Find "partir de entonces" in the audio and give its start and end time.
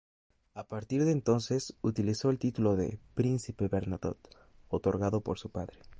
0.67-1.75